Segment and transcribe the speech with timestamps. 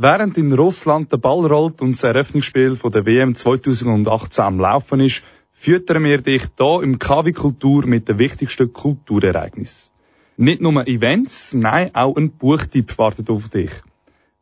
[0.00, 5.00] Während in Russland der Ball rollt und das Eröffnungsspiel von der WM 2018 am Laufen
[5.00, 9.90] ist, füttern wir dich hier im KW Kultur mit den wichtigsten Kulturereignissen.
[10.36, 13.72] Nicht nur Events, nein, auch ein Buchtipp wartet auf dich.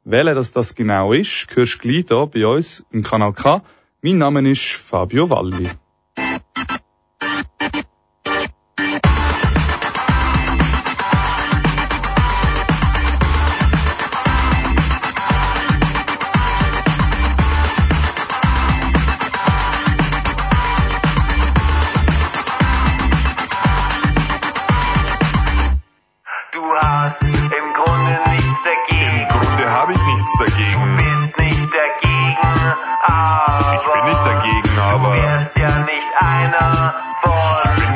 [0.05, 3.63] Welcher das, das genau ist, hörst du gleich hier bei uns im Kanal K.
[4.03, 5.71] Mein Name ist Fabio Valli.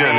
[0.01, 0.17] Im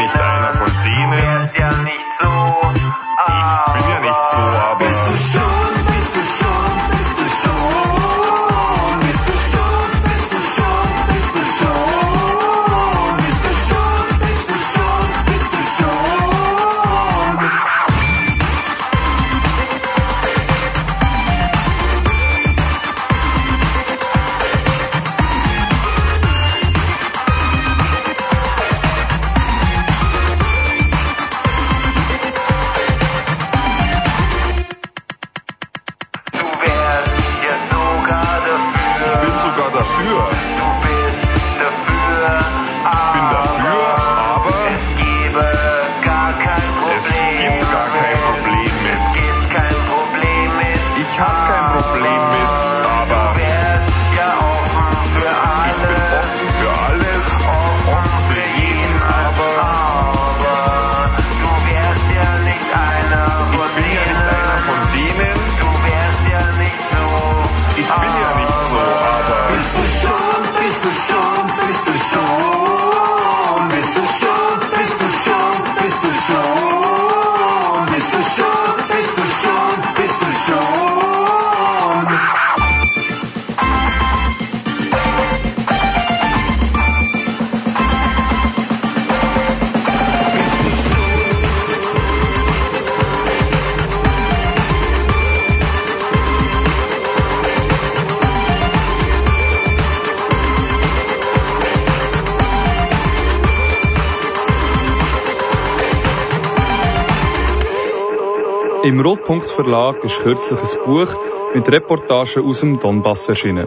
[109.31, 111.16] Rotpunkt Verlag ist kürzlich ein Buch
[111.56, 113.66] mit Reportagen aus dem Donbass erschienen.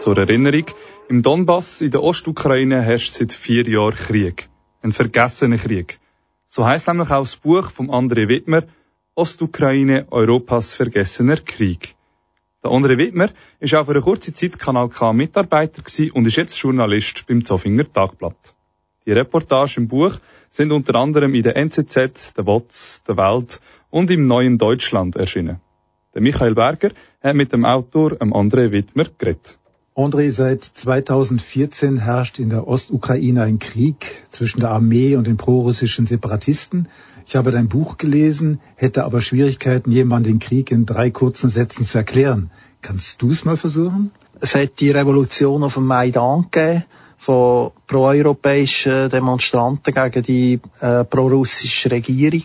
[0.00, 0.66] Zur Erinnerung,
[1.08, 4.50] im Donbass in der Ostukraine herrscht seit vier Jahren Krieg.
[4.82, 5.98] Ein vergessener Krieg.
[6.46, 8.64] So heißt nämlich auch das Buch vom André Wittmer,
[9.14, 11.94] Ostukraine, Europas vergessener Krieg.
[12.62, 13.30] Der André Wittmer
[13.60, 15.82] ist auch für eine kurze Zeit Kanal K Mitarbeiter
[16.12, 18.52] und ist jetzt Journalist beim Zofinger Tagblatt.
[19.06, 20.18] Die Reportagen im Buch
[20.50, 23.58] sind unter anderem in der NZZ, der WOTS, der Welt
[23.92, 25.60] und im Neuen Deutschland erschienen.
[26.14, 26.90] Der Michael Berger
[27.22, 29.58] hat mit dem Autor André Wittmer geredet.
[29.94, 36.06] André, seit 2014 herrscht in der Ostukraine ein Krieg zwischen der Armee und den prorussischen
[36.06, 36.88] Separatisten.
[37.26, 41.84] Ich habe dein Buch gelesen, hätte aber Schwierigkeiten, jemandem den Krieg in drei kurzen Sätzen
[41.84, 42.50] zu erklären.
[42.80, 44.10] Kannst du es mal versuchen?
[44.40, 46.84] Es hat die Revolution auf dem Maidan gegeben
[47.22, 52.44] von proeuropäischen Demonstranten gegen die äh, prorussische Regierung.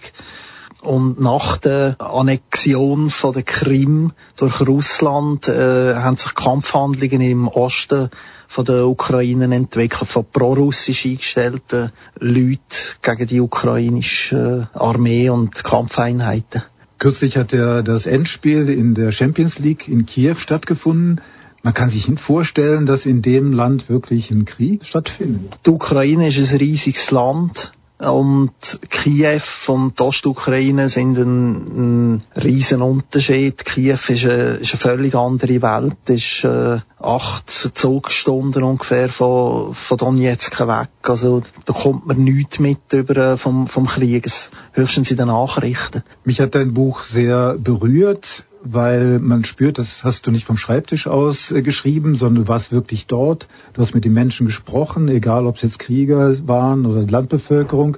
[0.87, 8.09] Und nach der Annexion von der Krim durch Russland äh, haben sich Kampfhandlungen im Osten
[8.47, 12.61] von der Ukraine entwickelt, von prorussisch eingestellten Leuten
[13.01, 16.63] gegen die ukrainische Armee und Kampfeinheiten.
[16.99, 21.19] Kürzlich hat der, das Endspiel in der Champions League in Kiew stattgefunden.
[21.63, 25.53] Man kann sich nicht vorstellen, dass in dem Land wirklich ein Krieg stattfindet.
[25.65, 27.73] Die Ukraine ist ein riesiges Land.
[27.99, 28.51] Und
[28.91, 33.65] Kiew und Ostukraine sind ein, ein riesen Unterschied.
[33.65, 39.97] Kiew ist eine, ist eine völlig andere Welt, ist äh, acht Zugstunden ungefähr von, von
[39.97, 40.89] Donetsk weg.
[41.01, 44.29] Also da kommt man nichts mit über äh, vom, vom Krieg,
[44.73, 46.03] höchstens in den Nachrichten.
[46.23, 48.43] Mich hat dein Buch sehr berührt
[48.73, 52.71] weil man spürt, das hast du nicht vom Schreibtisch aus äh, geschrieben, sondern du warst
[52.71, 53.47] wirklich dort.
[53.73, 57.97] Du hast mit den Menschen gesprochen, egal ob es jetzt Krieger waren oder Landbevölkerung.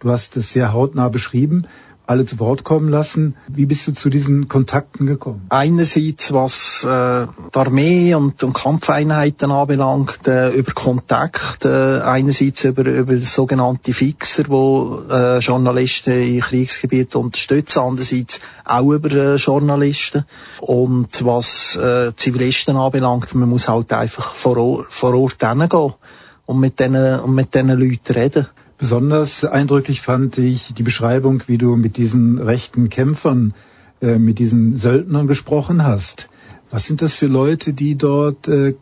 [0.00, 1.66] Du hast es sehr hautnah beschrieben.
[2.08, 3.36] Alle zu Wort kommen lassen.
[3.48, 5.46] Wie bist du zu diesen Kontakten gekommen?
[5.50, 12.84] Einerseits, was äh, die Armee und, und Kampfeinheiten anbelangt, äh, über Kontakt, äh, einerseits über,
[12.84, 20.24] über sogenannte Fixer, wo äh, Journalisten in Kriegsgebieten unterstützen, andererseits auch über äh, Journalisten.
[20.60, 25.92] Und was äh, Zivilisten anbelangt, man muss halt einfach vor, Ort, vor Ort hingehen
[26.46, 28.46] und mit diesen, und mit diesen Leuten reden.
[28.78, 33.54] Besonders eindrücklich fand ich die Beschreibung, wie du mit diesen rechten Kämpfern,
[34.00, 36.28] äh, mit diesen Söldnern gesprochen hast.
[36.70, 38.74] Was sind das für Leute, die dort äh,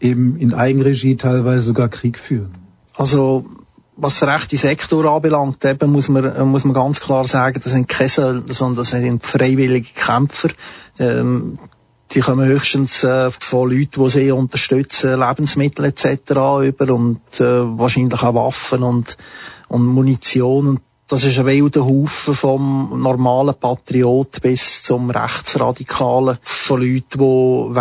[0.00, 2.54] eben in Eigenregie teilweise sogar Krieg führen?
[2.96, 3.44] Also
[3.96, 7.88] was der rechte Sektor anbelangt, eben muss man, muss man ganz klar sagen, das sind
[7.88, 10.48] keine Söldner, sondern das sind freiwillige Kämpfer.
[10.98, 11.58] Ähm,
[12.12, 16.30] die kommen höchstens äh, von Leuten, die sie unterstützen, Lebensmittel etc.
[16.62, 19.16] über und äh, wahrscheinlich auch Waffen und,
[19.68, 20.66] und Munition.
[20.68, 27.74] Und das ist ein wilder Haufen vom normalen Patriot bis zum Rechtsradikalen von Leuten,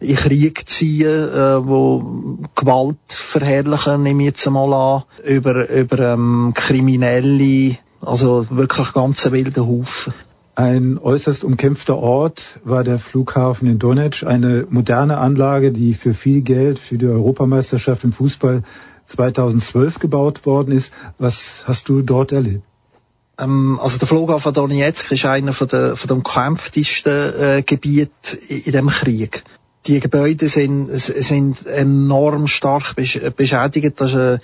[0.00, 5.98] die in Krieg ziehen, äh, die Gewalt verherrlichen, nehme ich jetzt einmal an, über, über
[5.98, 10.14] ähm, Kriminelle, also wirklich ganz ein wilder Haufen.
[10.54, 16.42] Ein äußerst umkämpfter Ort war der Flughafen in Donetsk, eine moderne Anlage, die für viel
[16.42, 18.62] Geld für die Europameisterschaft im Fußball
[19.06, 20.92] 2012 gebaut worden ist.
[21.18, 22.64] Was hast du dort erlebt?
[23.38, 28.72] Ähm, also der Flughafen Donetsk ist einer von der, von der umkämpftesten äh, Gebiete in,
[28.72, 29.44] dem Krieg.
[29.86, 34.00] Die Gebäude sind, sind enorm stark beschädigt.
[34.00, 34.40] Das ist ein,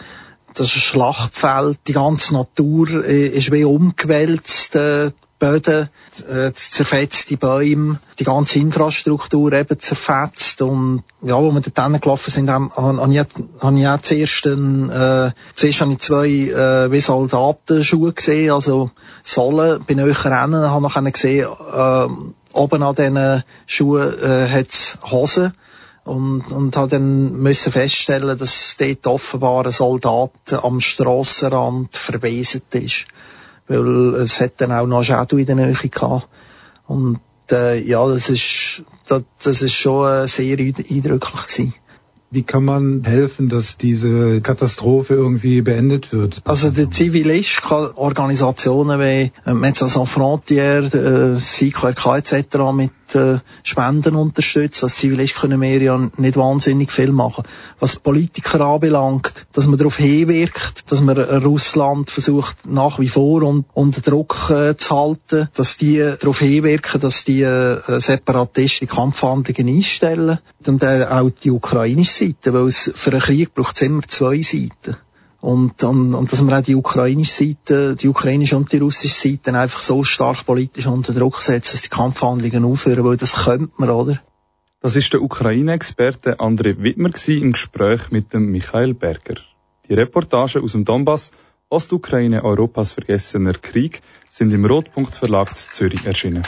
[0.54, 1.78] das ist ein Schlachtfeld.
[1.86, 4.74] Die ganze Natur äh, ist wie umgewälzt.
[4.74, 5.88] Äh, Böden,
[6.28, 12.50] äh, zerfetzte Bäume, die ganze Infrastruktur eben zerfetzt und ja, wo wir dort gelaufen sind,
[12.50, 13.18] habe hab ich,
[13.60, 18.90] hab ich auch zuerst, einen, äh, zuerst habe ich zwei äh, wie Soldatenschuhe gesehen, also
[19.22, 22.08] Sohlen, bin ich rennen, habe noch gesehen, äh,
[22.52, 25.52] oben an diesen Schuhen äh, hat Hosen
[26.04, 33.06] und, und habe dann müssen feststellen, dass dort offenbar ein Soldat am Strassenrand verwest ist
[33.68, 36.28] weil es hat dann auch noch Shadow in der Nähe gehabt.
[36.86, 37.20] Und
[37.50, 41.74] äh, ja, das ist, das, das ist schon äh, sehr eindrücklich gewesen.
[42.30, 46.42] Wie kann man helfen, dass diese Katastrophe irgendwie beendet wird?
[46.44, 52.58] Also der Zivilist kann Organisationen wie äh, Médecins Sans Frontières, äh, CIKRK etc.
[52.74, 54.84] mit äh, Spenden unterstützen.
[54.84, 57.44] Als Zivilist können wir ja nicht wahnsinnig viel machen.
[57.78, 63.64] Was Politiker anbelangt, dass man darauf hinwirkt, dass man Russland versucht nach wie vor un
[63.74, 69.76] unter Druck äh, zu halten, dass die darauf hinwirken, dass die äh, Separatisten die Kampfhandlungen
[69.76, 74.02] einstellen und äh, auch die ukrainische Seite, weil es für einen Krieg braucht es immer
[74.06, 74.96] zwei Seiten.
[75.40, 79.56] Und, und, und dass man auch die ukrainische Seite, die ukrainische und die russische Seite
[79.56, 83.90] einfach so stark politisch unter Druck setzt, dass die Kampfhandlungen aufhören, weil das könnte man,
[83.90, 84.20] oder?
[84.80, 89.36] Das ist der Ukraine-Experte André Wittmer im Gespräch mit dem Michael Berger.
[89.88, 91.32] Die Reportagen aus dem Donbass,
[91.68, 96.42] Ostukraine, Europas vergessener Krieg, sind im Rotpunkt Verlag zu Zürich erschienen.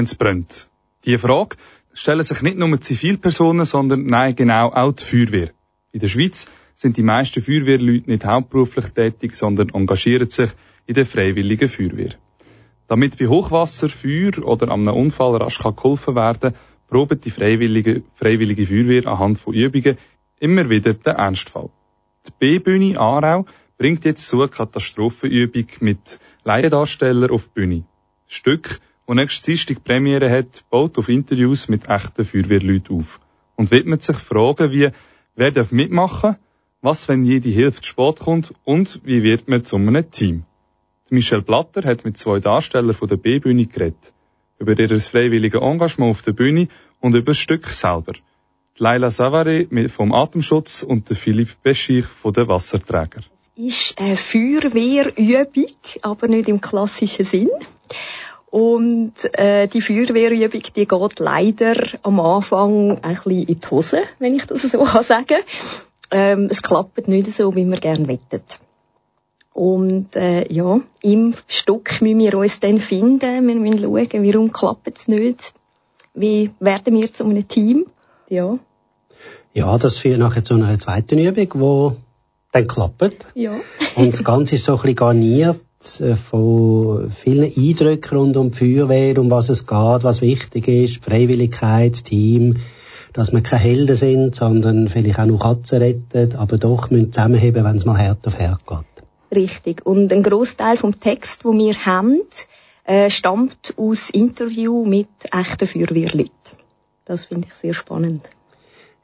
[0.00, 0.70] Wenn es brennt?
[1.04, 1.56] Die Frage
[1.92, 5.50] stellen sich nicht nur Zivilpersonen, sondern nein, genau auch die Feuerwehr.
[5.92, 10.48] In der Schweiz sind die meisten Feuerwehrleute nicht hauptberuflich tätig, sondern engagieren sich
[10.86, 12.14] in der freiwilligen Feuerwehr.
[12.88, 16.54] Damit bei Hochwasser, Feuer oder an einem Unfall rasch geholfen werden
[16.88, 19.98] probt die freiwillige, freiwillige Feuerwehr anhand von Übungen
[20.38, 21.68] immer wieder den Ernstfall.
[22.26, 23.44] Die B-Bühne Aarau
[23.76, 27.84] bringt jetzt so eine Katastrophenübung mit Laiendarstellern auf die Bühne.
[28.26, 28.80] Stück,
[29.10, 33.18] das nächste Dienstag Premiere hat, baut auf Interviews mit echten Feuerwehrleuten auf
[33.56, 34.90] und widmet sich Fragen wie,
[35.34, 36.36] wer darf mitmachen,
[36.80, 40.44] was, wenn jede Hilfe zu spät kommt und wie wird man zu einem Team.
[41.10, 44.12] Michelle Blatter hat mit zwei Darstellern von der B-Bühne geredet.
[44.60, 46.68] Über ihr freiwilliges Engagement auf der Bühne
[47.00, 48.12] und über das Stück selber.
[48.12, 53.22] Die Laila Savary vom Atemschutz und Philipp Beschich von den Wasserträger.
[53.56, 57.50] Ist eine Feuerwehrübung, aber nicht im klassischen Sinn.
[58.50, 64.34] Und äh, die Feuerwehrübung, die geht leider am Anfang ein bisschen in die Hose, wenn
[64.34, 65.42] ich das so sagen kann.
[66.10, 68.58] Ähm, es klappt nicht so, wie wir gerne wettet.
[69.52, 73.46] Und äh, ja, im Stück müssen wir uns dann finden.
[73.46, 75.54] Wir müssen schauen, warum klappt es nicht.
[76.14, 77.86] Wie werden wir zu einem Team?
[78.28, 78.58] Ja.
[79.54, 81.96] Ja, das führt nachher zu einer zweiten Übung, die
[82.50, 83.26] dann klappt.
[83.34, 83.54] Ja.
[83.94, 89.18] Und das Ganze ist so ein bisschen garniert von vielen Eindrücken rund um die Feuerwehr,
[89.18, 92.58] um was es geht, was wichtig ist, Freiwilligkeit, Team,
[93.12, 97.64] dass wir keine Helden sind, sondern vielleicht auch noch Katzen retten, aber doch müssen zusammenheben,
[97.64, 99.04] wenn es mal hart auf hart geht.
[99.34, 99.86] Richtig.
[99.86, 102.20] Und ein Großteil vom Text, wo wir haben,
[102.84, 106.30] äh, stammt aus Interview mit echten Feuerwehrleuten.
[107.04, 108.28] Das finde ich sehr spannend.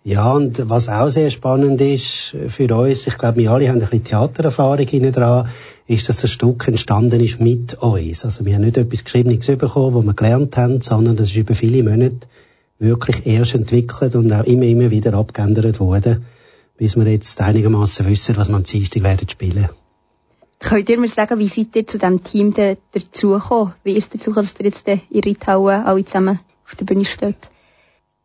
[0.05, 3.81] Ja, und was auch sehr spannend ist für uns, ich glaube, wir alle haben ein
[3.81, 5.49] bisschen Theatererfahrung hinten dran,
[5.87, 8.25] ist, dass das Stück entstanden ist mit uns.
[8.25, 11.55] Also wir haben nicht etwas Geschriebenes bekommen, wo wir gelernt haben, sondern das ist über
[11.55, 12.27] viele Monate
[12.79, 16.27] wirklich erst entwickelt und auch immer, immer wieder abgeändert worden,
[16.77, 19.69] bis wir jetzt einigermaßen wissen, was wir am Dienstag werden spielen.
[20.59, 23.75] Könnt ihr mir sagen, wie seid ihr zu diesem Team dazugekommen?
[23.85, 27.37] Wie ist es dazu dass ihr jetzt in Reithauen alle zusammen auf der Bühne steht?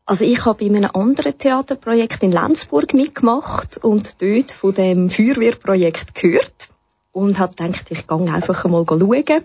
[0.06, 6.16] Also ich habe in einem anderen Theaterprojekt in Lenzburg mitgemacht und dort von dem Feuerwehrprojekt
[6.16, 6.71] gehört
[7.12, 9.44] und habe gedacht, ich gehe einfach mal schauen.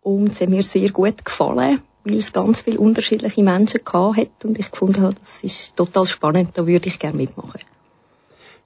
[0.00, 4.58] Und es hat mir sehr gut gefallen, weil es ganz viele unterschiedliche Menschen hat und
[4.58, 7.60] ich gefunden habe, das ist total spannend, da würde ich gerne mitmachen.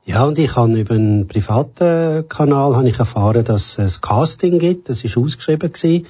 [0.04, 4.88] Ja, und ich habe über einen privaten Kanal habe ich erfahren, dass es Casting gibt.
[4.88, 6.06] Das ist ausgeschrieben gewesen.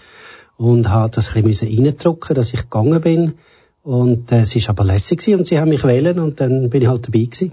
[0.56, 3.34] Und habe das ein bisschen reindrücken, dass ich gegangen bin.
[3.82, 6.82] Und äh, es ist aber lässig gewesen und sie haben mich wählen und dann bin
[6.82, 7.52] ich halt dabei gewesen.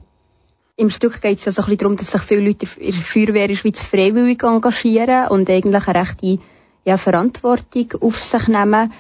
[0.79, 3.01] Im Stück geht es ja so ein bisschen darum, dass sich viele Leute in der
[3.01, 6.39] Feuerwehr in der Schweiz freiwillig engagieren und eigentlich eine rechte
[6.85, 8.91] ja, Verantwortung auf sich nehmen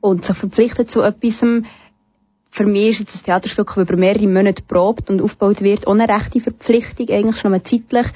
[0.00, 1.42] und sich verpflichten zu etwas
[2.54, 6.06] für mich ist jetzt ein Theaterstück, das über mehrere Monate probt und aufgebaut wird, ohne
[6.06, 8.06] rechte Verpflichtung, eigentlich schon mal zeitlich.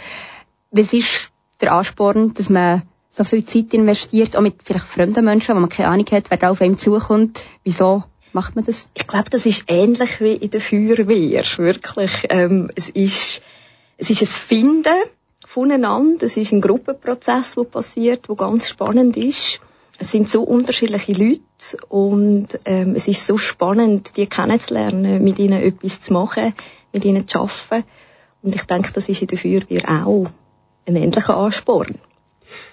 [0.71, 1.31] Was ist
[1.63, 5.71] der Ansporn, dass man so viel Zeit investiert, auch mit vielleicht fremden Menschen, wo man
[5.71, 7.43] keine Ahnung hat, wer da auf einem zukommt?
[7.65, 8.89] Wieso macht man das?
[8.95, 12.11] Ich glaube, das ist ähnlich wie in der Feuerwehr, wirklich.
[12.29, 13.43] Ähm, es ist,
[13.97, 15.03] es ist ein Finden
[15.47, 19.61] voneinander, es ist ein Gruppenprozess, der passiert, der ganz spannend ist
[19.99, 21.41] es sind so unterschiedliche Leute
[21.89, 26.53] und ähm, es ist so spannend, die kennenzulernen, mit ihnen etwas zu machen,
[26.93, 27.87] mit ihnen zu arbeiten.
[28.43, 30.27] Und ich denke, das ist in der Feuerwehr auch
[30.87, 31.99] ein ähnlicher Ansporn.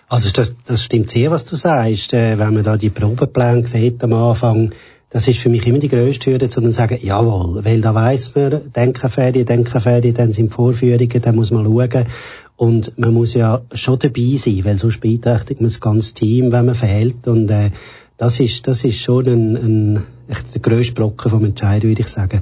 [0.08, 2.14] Also das, das stimmt sehr, was du sagst.
[2.14, 4.74] Äh, wenn man da die Probepläne sieht am Anfang,
[5.14, 8.74] das ist für mich immer die grösste Hürde, zu sagen, jawohl, weil da weiss man,
[8.76, 12.08] Denkenferien, Denkenferien, dann sind Vorführungen, dann muss man schauen.
[12.56, 16.66] Und man muss ja schon dabei sein, weil sonst beeinträchtigt man das ganze Team, wenn
[16.66, 17.28] man fehlt.
[17.28, 17.70] Und äh,
[18.18, 22.08] das ist, das ist schon ein, ein echt der grösste Brocken vom Entscheid, würde ich
[22.08, 22.42] sagen.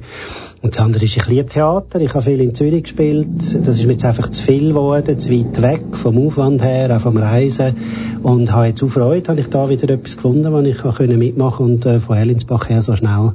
[0.60, 2.00] Und das andere ist, ich liebe Theater.
[2.00, 3.28] Ich habe viel in Zürich gespielt.
[3.38, 7.00] Das ist mir jetzt einfach zu viel geworden, zu weit weg vom Aufwand her, auch
[7.00, 7.76] vom Reisen.
[8.22, 11.66] Und habe jetzt auch Freude, habe ich da wieder etwas gefunden, wo ich auch mitmachen
[11.66, 13.32] und äh, von Erlinsbach her so schnell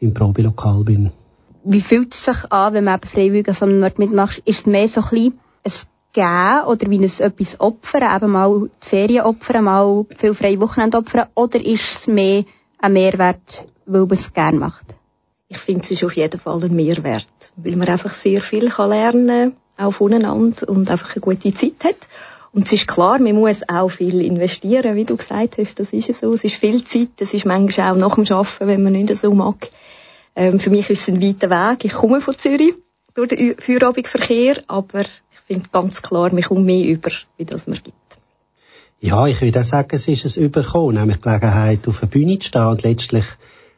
[0.00, 1.10] im Probelokal bin.
[1.64, 4.42] Wie fühlt es sich an, wenn man eben freiwillig an so einem Ort mitmacht?
[4.44, 5.32] Ist es mehr so ein bisschen
[6.16, 10.98] geben oder wie es etwas opfern, eben mal die Ferien opfern, mal viel freie Wochenende
[10.98, 12.44] opfern, oder ist es mehr
[12.78, 14.86] ein Mehrwert, weil man es gerne macht?
[15.48, 18.90] Ich finde, es ist auf jeden Fall ein Mehrwert, weil man einfach sehr viel kann
[18.90, 22.08] lernen kann, auch voneinander und einfach eine gute Zeit hat.
[22.52, 26.12] Und es ist klar, man muss auch viel investieren, wie du gesagt hast, das ist
[26.14, 26.32] so.
[26.32, 29.32] Es ist viel Zeit, es ist manchmal auch nach dem Arbeiten, wenn man nicht so
[29.32, 29.68] mag.
[30.34, 31.84] Ähm, für mich ist es ein weiter Weg.
[31.84, 32.74] Ich komme von Zürich
[33.12, 35.04] durch den Feierabendverkehr, aber
[35.46, 37.96] finde ganz klar, man kommt mehr über, wie das man gibt.
[39.00, 42.48] Ja, ich würde auch sagen, es ist ein Überkommen, nämlich Gelegenheit, auf der Bühne zu
[42.48, 43.24] stehen und letztlich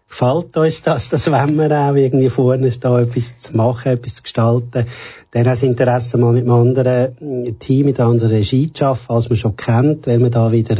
[0.08, 4.22] gefällt uns das, das wenn wir auch irgendwie vorne stehen, etwas zu machen, etwas zu
[4.22, 4.86] gestalten.
[5.32, 9.12] Dann auch das Interesse mal mit einem anderen Team, mit einer anderen Regie zu arbeiten,
[9.12, 10.76] als man schon kennt, weil man da wieder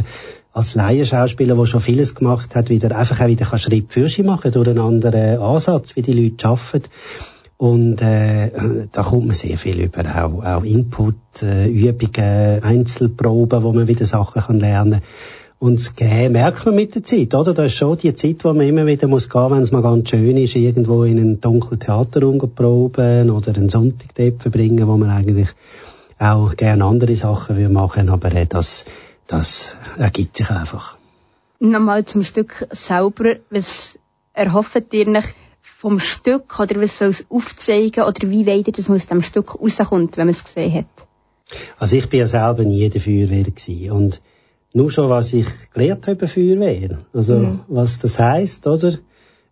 [0.51, 4.51] als Laienschauspieler, der schon vieles gemacht hat, wieder einfach auch wieder Schritt für sich machen
[4.51, 6.89] durch einen anderen Ansatz, wie die Leute arbeiten.
[7.59, 13.73] Und äh, da kommt man sehr viel über, auch, auch Input, äh, Übungen, Einzelproben, wo
[13.73, 15.01] man wieder Sachen kann lernen
[15.59, 15.93] und das
[16.29, 17.53] merkt man mit der Zeit, oder?
[17.53, 20.09] Das ist schon die Zeit, wo man immer wieder muss gehen, wenn es mal ganz
[20.09, 25.09] schön ist, irgendwo in einen dunklen Theaterraum proben oder einen Sonntag dort verbringen, wo man
[25.09, 25.49] eigentlich
[26.17, 28.85] auch gerne andere Sachen will machen, aber äh, das,
[29.27, 30.97] das ergibt sich einfach.
[31.59, 33.99] Nochmal zum Stück selber, was
[34.33, 35.35] erhofft ihr nicht
[35.79, 39.55] vom Stück oder was soll es aufzeigen oder wie weit ihr das aus dem Stück
[39.61, 41.07] rauskommt, wenn man es gesehen hat?
[41.77, 44.21] Also ich bin ja selber nie in der Feuerwehr gewesen und
[44.73, 46.99] nur schon, was ich gelernt habe über Feuerwehr.
[47.13, 47.59] Also, mhm.
[47.69, 48.95] was das heisst, oder?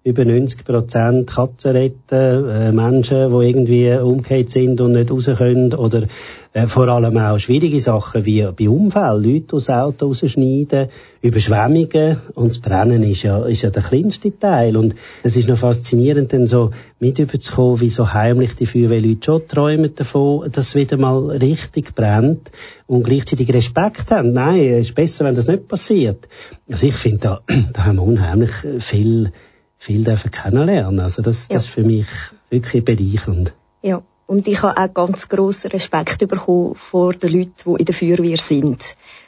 [0.03, 5.73] Über 90 Prozent Katzen retten, äh, Menschen, die irgendwie umgekehrt sind und nicht raus können,
[5.73, 6.07] oder
[6.53, 10.89] äh, vor allem auch schwierige Sachen wie bei Unfällen, Leute aus Auto rausschneiden,
[11.21, 14.77] Überschwemmungen und das Brennen ist ja, ist ja der kleinste Teil.
[14.77, 19.47] Und es ist noch faszinierend, dann so mit überzukommen, wie so heimlich die Feuerwehrleute schon
[19.47, 22.49] träumen davon, dass es wieder mal richtig brennt
[22.85, 24.33] und gleichzeitig Respekt haben.
[24.33, 26.27] Nein, es ist besser, wenn das nicht passiert.
[26.69, 27.41] Also ich finde, da,
[27.73, 29.31] da haben wir unheimlich viel,
[29.77, 30.99] viel dürfen kennenlernen.
[31.01, 31.55] Also das, ja.
[31.55, 32.07] das ist für mich
[32.49, 33.53] wirklich bereichernd.
[33.81, 34.01] Ja.
[34.27, 38.37] Und ich habe auch ganz grossen Respekt bekommen vor den Leuten, die in der Feuerwehr
[38.37, 38.83] sind.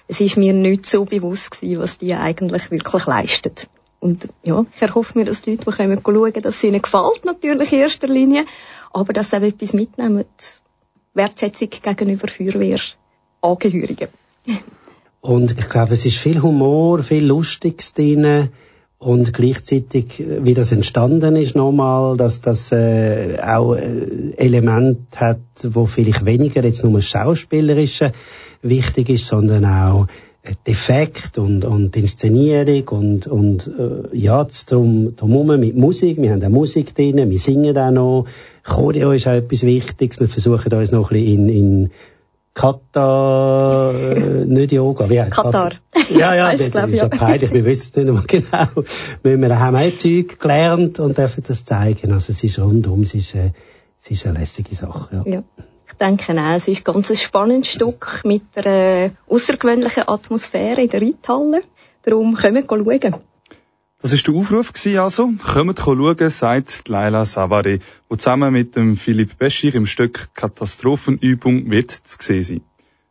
[0.07, 3.53] Es ist mir nicht so bewusst gewesen, was die eigentlich wirklich leisten.
[4.01, 7.25] Und ja, ich erhoffe mir, dass die Leute, die kommen, schauen, dass es ihnen gefällt,
[7.25, 8.45] natürlich in erster Linie,
[8.91, 10.25] aber dass sie auch etwas mitnehmen,
[11.13, 12.79] Wertschätzung gegenüber Feuerwehr
[13.41, 14.09] Angehörigen.
[15.21, 18.49] Und ich glaube, es ist viel Humor, viel Lustiges drin
[18.99, 25.85] und gleichzeitig, wie das entstanden ist nochmal, dass das äh, auch äh, Element hat, wo
[25.85, 28.11] vielleicht weniger jetzt nur Schauspielerische
[28.61, 30.07] wichtig ist, sondern auch
[30.67, 36.21] Defekt und, und Inszenierung und, und äh, ja, drum, drum mit Musik.
[36.21, 38.25] Wir haben auch Musik drin, wir singen auch noch.
[38.63, 40.19] Choreo ist auch etwas Wichtiges.
[40.19, 41.91] Wir versuchen uns noch ein bisschen in, in
[42.53, 45.73] Kata, äh, nicht Yoga, wie heißt Katar.
[46.09, 48.83] Ja, ja, das, ist ja peinlich, wir wissen es nicht mehr genau.
[49.23, 52.11] Wir haben auch Zeug gelernt und dürfen das zeigen.
[52.11, 53.51] Also es ist rundum, es ist, äh,
[53.99, 55.23] es ist eine lässige Sache.
[55.25, 55.31] Ja.
[55.31, 55.43] ja.
[55.87, 61.01] Ich denke auch, es ist ganz ein spannendes Stück mit einer außergewöhnlichen Atmosphäre in der
[61.01, 61.61] Reithalle.
[62.03, 63.15] Darum können wir schauen.
[64.01, 65.33] Das war der Aufruf also.
[65.43, 71.91] Kommt schauen, sagt Laila Savary, die zusammen mit dem Philipp Beschir im Stück Katastrophenübung wird
[71.91, 72.61] zu sehen sein.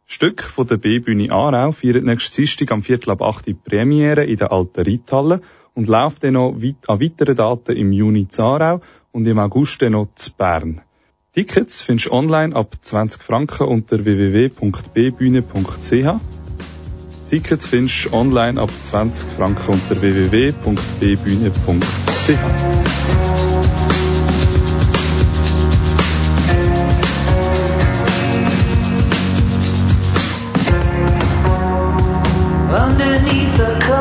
[0.06, 4.24] Das Stück von der B-Bühne Aarau feiert nächstes Dienstag am Viertel ab 8 Uhr Premiere
[4.24, 5.42] in der alten Reithalle
[5.74, 8.80] und läuft dann noch an weiteren Daten im Juni zu Aarau
[9.12, 10.80] und im August dann noch zu Bern.
[11.34, 14.78] Tickets findest du online ab 20 Franken unter www.bbühne.ch
[17.28, 21.58] Tickets findest du online ab 20 Franken unter www.bbühne.ch.
[32.70, 33.97] Oh yeah.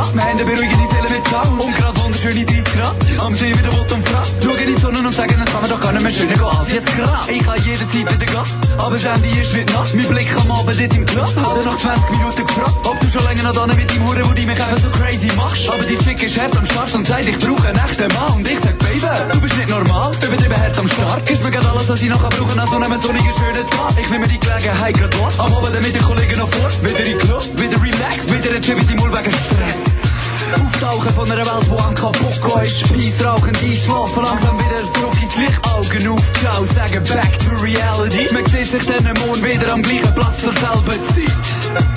[0.00, 2.96] Geht, wir haben eine beruhigende Seele mit Tag und gerade wunderschöne 30 Grad.
[3.20, 4.22] Am See wieder Wut und Frau.
[4.42, 6.58] Schauen in die Sonne und sagen, es kann man doch gar nicht mehr schöner gehen
[6.58, 7.32] als jetzt gerade.
[7.32, 9.94] Ich kann jederzeit wieder gehen, aber das Ende ist wird Nacht.
[9.94, 13.08] Mein Blick am Abend dort im Club, hat er nach 20 Minuten gefragt, ob du
[13.08, 15.68] schon länger noch da mit deinem Huren, wo die mich einfach so crazy machst.
[15.68, 18.48] Aber die Chick ist hart am Start und sagt, ich brauche einen echten Mann und
[18.48, 19.00] ich sag, Baby,
[19.32, 21.26] du bist nicht normal, übertrieben hart am Start.
[21.26, 23.94] Gibst mir gerade alles, was ich nachher brauche, an so einem sonnigen schönen Tag.
[24.00, 27.18] Ich nehme die Gelegenheit gerade wahr, am Abend mit den Kollegen noch vor, wieder in
[27.18, 30.19] Club, wieder relax, wieder ein Chip mit dem wegen Stress.
[30.54, 32.30] Auftauchen von einer Welt, wo am kaputt
[32.64, 32.92] ist.
[32.92, 35.64] Peace rauchen, einschlafen, langsam wieder zurück ins Licht.
[35.64, 38.32] Augen auf, ciao, sagen back to reality.
[38.32, 41.90] Man sieht sich dann morgen wieder am gleichen Platz zur selben Zeit.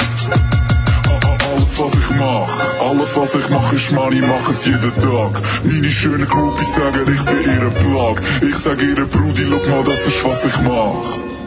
[1.55, 5.41] Alles was ich mach, alles was ich mache ist Money, mach es jeden Tag.
[5.63, 8.21] Meine schönen Groupies sagen, ich bin ihre Plag.
[8.41, 11.42] Ich sag ihre Brudi, schau mal, das ist was ich mach.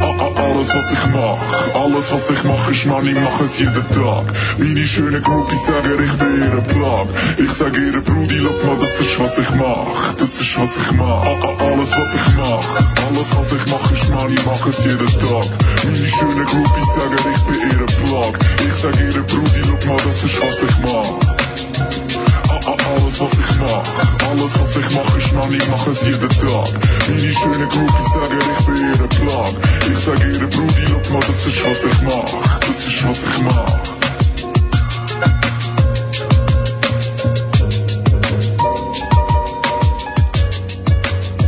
[0.00, 4.24] Alles was ich mach, alles was ich mach ist Money, mach es jeden Tag.
[4.58, 7.06] Meine schönen Groupies sagen, ich bin ihre Plag.
[7.38, 10.12] Ich sag ihre Brudi, schau mal, das ist was ich mach.
[10.14, 11.24] Das ist was ich mach.
[11.60, 15.48] Alles was ich mach, alles was ich mach ist Money, mach es jeden Tag.
[15.84, 18.38] Meine schönen Groupies sagen, ich bin ihre Plag.
[18.66, 21.33] Ich sag ihre Brudi, schau mal, das ist was ich mach.
[23.04, 23.84] Alles was ich mach,
[24.30, 26.68] alles was ich mach ist Money, mach es jeden Tag.
[27.06, 29.54] Meine schönen Groupies sagen, ich bin ihre Plag.
[29.92, 32.60] Ich sag ihre Brudi, schau mal, das ist was ich mach.
[32.60, 34.04] Das ist was ich mach.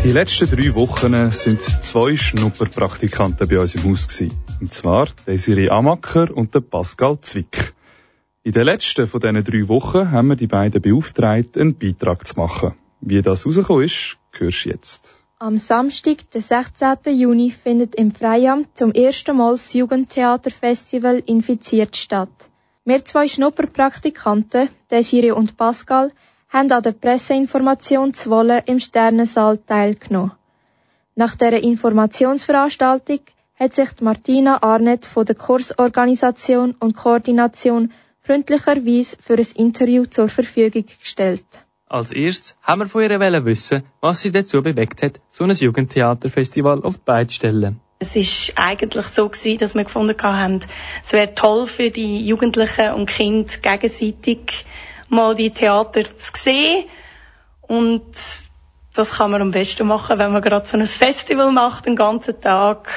[0.04, 4.38] Die letzten drei Wochen sind zwei Schnupperpraktikanten bei uns im Haus gewesen.
[4.60, 7.75] Und zwar Desiree Amacker und der Pascal Zwick.
[8.46, 12.36] In den letzten von diesen drei Wochen haben wir die beiden beauftragt, einen Beitrag zu
[12.36, 12.74] machen.
[13.00, 15.24] Wie das rausgekommen ist, hörst du jetzt.
[15.40, 16.96] Am Samstag, den 16.
[17.06, 22.28] Juni, findet im Freiamt zum ersten Mal das Jugendtheaterfestival Infiziert statt.
[22.84, 26.12] Wir zwei Schnupperpraktikanten, Desiree und Pascal,
[26.48, 30.30] haben an der Presseinformation Zwolle im Sternensaal teilgenommen.
[31.16, 33.22] Nach dieser Informationsveranstaltung
[33.58, 37.90] hat sich Martina Arnett von der Kursorganisation und Koordination
[38.26, 41.44] freundlicherweise für ein Interview zur Verfügung gestellt.
[41.88, 46.82] Als erstes haben wir von ihr wissen, was sie dazu bewegt hat, so ein Jugendtheaterfestival
[46.82, 47.80] auf die Beine zu stellen.
[48.00, 50.60] Es ist eigentlich so gewesen, dass wir gefunden haben,
[51.02, 54.66] es wäre toll für die Jugendlichen und Kinder gegenseitig
[55.08, 56.84] mal die Theater zu sehen.
[57.62, 58.04] Und
[58.92, 62.40] das kann man am besten machen, wenn man gerade so ein Festival macht, den ganzen
[62.40, 62.88] Tag,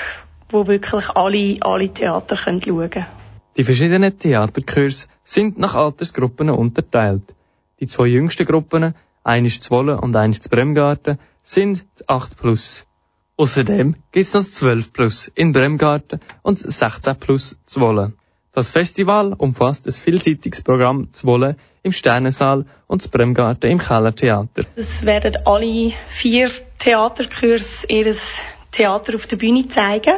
[0.50, 3.19] wo wirklich alle, alle Theater können schauen können.
[3.60, 7.36] Die verschiedenen Theaterkurse sind nach Altersgruppen unterteilt.
[7.82, 12.88] Die zwei jüngsten Gruppen, eines Zwolle und eines Bremgarten, sind 8 plus.
[13.36, 18.14] Außerdem gibt es das 12 plus in Bremgarten und 16 plus Zwolle.
[18.54, 21.52] Das Festival umfasst ein vielseitiges Programm Zwolle
[21.84, 24.68] im Sternensaal und das Bremgarten im Kellertheater.
[24.78, 28.40] Es werden alle vier Theaterkurs ihres
[28.72, 30.16] Theater auf der Bühne zeigen.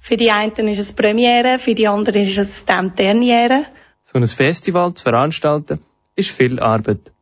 [0.00, 3.66] Für die einen ist es Premiere, für die anderen ist es dann Derniere.
[4.04, 5.78] So ein Festival zu veranstalten,
[6.16, 7.12] ist viel Arbeit.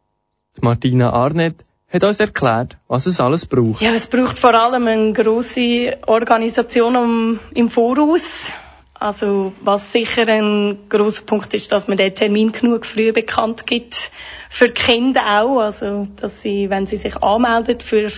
[0.57, 3.83] Die Martina Arnett hat uns erklärt, was es alles braucht.
[3.83, 8.53] Ja, es braucht vor allem eine grosse Organisation im Voraus.
[8.95, 14.11] Also, was sicher ein großer Punkt ist, dass man den Termin genug früh bekannt gibt.
[14.51, 15.61] Für die Kinder auch.
[15.61, 18.11] Also, dass sie, wenn sie sich anmelden für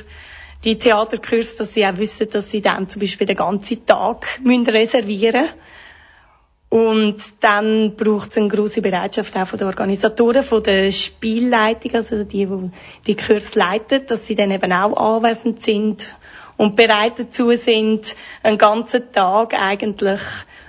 [0.64, 4.68] die Theaterkurs, dass sie auch wissen, dass sie dann zum Beispiel den ganzen Tag müssen
[4.68, 5.55] reservieren müssen.
[6.68, 12.23] Und dann braucht es eine grosse Bereitschaft auch von den Organisatoren, von der Spielleitung, also
[12.23, 12.70] die, die
[13.09, 16.14] die Kurs leiten, dass sie dann eben auch anwesend sind
[16.57, 20.20] und bereit dazu sind, einen ganzen Tag eigentlich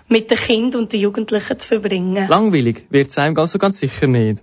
[0.08, 2.28] mit den Kindern und den Jugendlichen zu verbringen.
[2.28, 4.42] Langweilig wird es einem also ganz sicher nicht.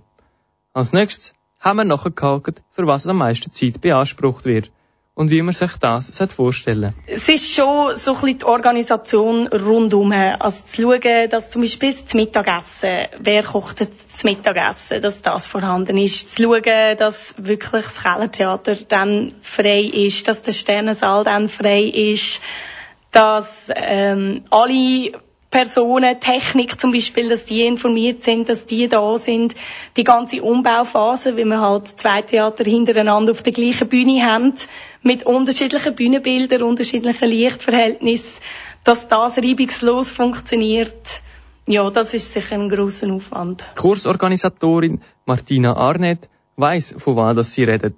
[0.73, 4.71] Als nächstes haben wir nachgehakt, für was am meisten Zeit beansprucht wird
[5.19, 10.13] und wie man sich das vorstellen Es ist schon so ein bisschen die Organisation rundum.
[10.13, 15.97] Also zu schauen, dass zum Beispiel das Mittagessen, wer kocht das Mittagessen, dass das vorhanden
[15.97, 16.37] ist.
[16.37, 22.39] Zu schauen, dass wirklich das Kellertheater dann frei ist, dass der Sternensaal dann frei ist,
[23.11, 25.11] dass ähm, alle
[25.51, 29.55] Personen, Technik zum Beispiel, dass die informiert sind, dass die da sind.
[29.97, 34.53] Die ganze Umbauphase, wie wir halt zwei Theater hintereinander auf der gleichen Bühne haben,
[35.01, 38.41] mit unterschiedlichen Bühnenbildern, unterschiedlichen Lichtverhältnissen,
[38.83, 41.21] dass das reibungslos funktioniert.
[41.65, 43.65] Ja, das ist sicher ein grosser Aufwand.
[43.75, 47.95] Kursorganisatorin Martina Arnett weiss, von was sie redet.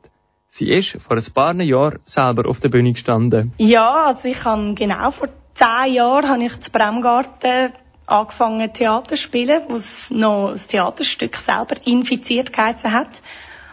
[0.47, 3.53] Sie ist vor ein paar Jahren selber auf der Bühne gestanden.
[3.57, 7.73] Ja, also ich habe genau vor zehn Jahren habe ich zu Bremgarten
[8.05, 13.21] angefangen Theater zu spielen, wo es noch das Theaterstück selber infiziert geheißen hat.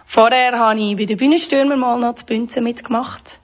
[0.04, 3.40] Vorher habe ich bei den Bühnenstürmer mal noch zu Bünzen mitgemacht.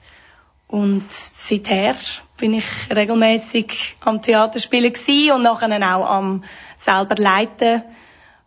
[0.66, 1.94] Und seither
[2.36, 6.44] bin ich regelmäßig am Theaterspielen gewesen und nachher auch am
[6.78, 7.82] selber Leiten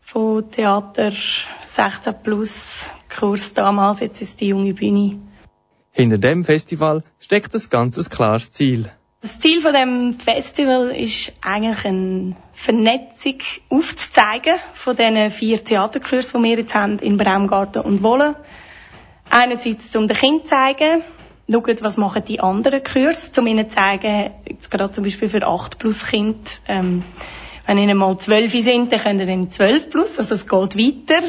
[0.02, 1.12] von Theater
[1.65, 5.19] 16 plus Kurs damals, jetzt ist die junge Bühne.
[5.91, 8.91] Hinter dem Festival steckt ein ganz klares Ziel.
[9.21, 16.49] Das Ziel von dem Festival ist eigentlich eine Vernetzung aufzuzeigen von diesen vier Theaterkursen, die
[16.49, 18.36] wir jetzt haben in Braumgarten und Wolle.
[19.27, 21.03] Einerseits um den Kindern zu zeigen,
[21.51, 25.45] schauen, was machen die anderen Kurse, um ihnen zu zeigen, jetzt gerade zum Beispiel für
[25.45, 27.03] 8 plus Kind, ähm,
[27.65, 31.25] wenn ihnen mal 12 sind, dann können ihnen 12 plus, also es geht weiter.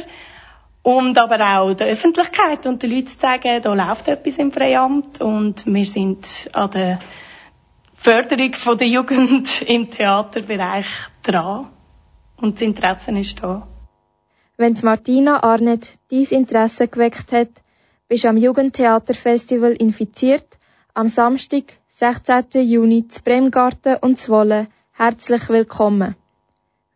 [0.83, 5.23] Und aber auch der Öffentlichkeit und den Leuten zu sagen, da läuft etwas im Freiamt
[5.23, 7.01] und wir sind an der
[8.01, 10.87] Förderung von der Jugend im Theaterbereich
[11.25, 11.67] dran.
[12.37, 13.67] Und das Interesse ist da.
[14.57, 17.51] Wenn Martina Arnett dies Interesse geweckt hat,
[18.09, 20.47] bist am Jugendtheaterfestival infiziert,
[20.95, 22.63] am Samstag, 16.
[22.63, 24.69] Juni, zu Bremgarten und Zwolle.
[24.93, 26.15] Herzlich willkommen.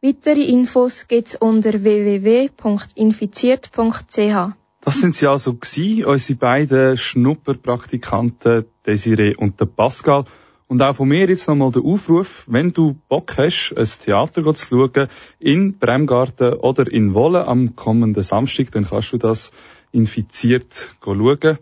[0.00, 4.52] Weitere Infos gibt's unter www.infiziert.ch.
[4.84, 10.26] Das sind sie also gewesen, unsere beiden Schnupperpraktikanten Desiree und der Pascal.
[10.72, 14.66] Und auch von mir jetzt nochmal der Aufruf, wenn du Bock hast, ein Theater zu
[14.66, 15.08] schauen,
[15.38, 19.52] in Bremgarten oder in Wolle am kommenden Samstag, dann kannst du das
[19.90, 21.58] infiziert schauen.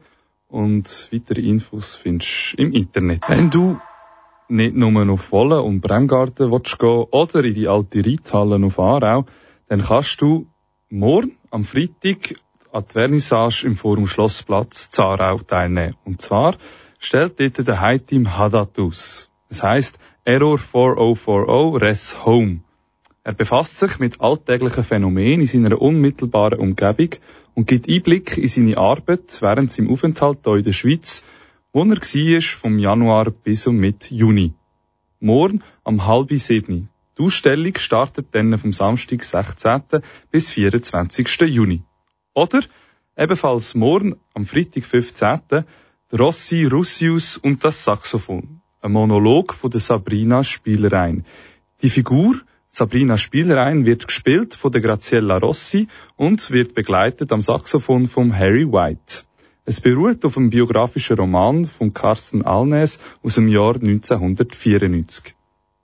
[0.47, 3.23] Und weitere Infos findest du im Internet.
[3.27, 3.81] Wenn du
[4.47, 9.27] nicht nur auf Wolle und Bremgarten willst gehen oder in die alte Reithalle auf Aarau,
[9.67, 10.47] dann kannst du
[10.89, 12.37] morgen am Freitag
[12.71, 15.97] an die Vernissage im Forum Schlossplatz Zarau teilnehmen.
[16.05, 16.55] Und zwar
[17.01, 19.31] stellt dort der High-Team Haddad aus.
[19.49, 22.61] Es heisst Error 4040 Res Home.
[23.25, 27.09] Er befasst sich mit alltäglichen Phänomenen in seiner unmittelbaren Umgebung
[27.55, 31.25] und gibt Einblick in seine Arbeit während seinem Aufenthalt hier in der Schweiz,
[31.73, 34.53] wo er war vom Januar bis und mit Juni.
[35.21, 36.91] Morgen am halb sieben.
[37.19, 40.03] Die Ausstellung startet dann vom Samstag, 16.
[40.31, 41.29] bis 24.
[41.49, 41.83] Juni.
[42.35, 42.61] Oder
[43.17, 45.65] ebenfalls morgen am Freitag, 15.
[46.13, 48.61] Rossi Russius und das Saxophon.
[48.81, 51.25] Ein Monolog von der Sabrina Spielerein.
[51.83, 52.35] Die Figur
[52.67, 58.67] Sabrina Spielerein wird gespielt von der Graziella Rossi und wird begleitet am Saxophon von Harry
[58.67, 59.23] White.
[59.65, 65.37] Es beruht auf einem biografischen Roman von Carsten Alnes aus dem Jahr 1994.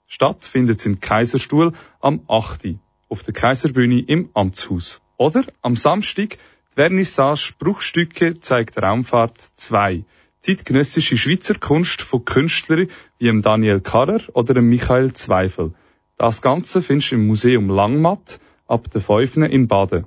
[0.07, 2.75] Statt findet in Kaiserstuhl am 8.
[3.07, 4.99] auf der Kaiserbühne im Amtshaus.
[5.15, 10.03] Oder am Samstag die Vernissage Bruchstücke zeigt Raumfahrt 2
[10.41, 15.73] zeitgenössische Schweizer Kunst von Künstlern wie dem Daniel Karrer oder dem Michael Zweifel.
[16.17, 19.37] Das Ganze findest du im Museum Langmatt ab der 5.
[19.37, 20.05] in Baden.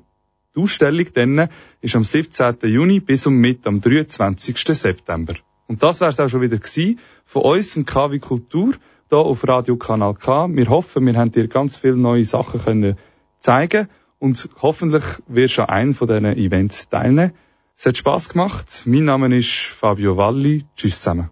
[0.55, 1.49] Die Ausstellung dann
[1.81, 2.57] ist am 17.
[2.63, 4.57] Juni bis um mit am 23.
[4.59, 5.35] September.
[5.69, 8.75] Und das wär's auch schon wieder gewesen von uns im KW Kultur
[9.09, 10.49] hier auf Radio Kanal K.
[10.49, 12.97] Wir hoffen, wir haben dir ganz viele neue Sachen können
[13.39, 13.89] zeigen
[14.19, 17.33] und hoffentlich wirst du an einem von diesen Events teilnehmen.
[17.81, 18.83] Es hat Spass gemacht.
[18.85, 20.67] Mein Name ist Fabio Valli.
[20.77, 21.31] Tschüss zusammen.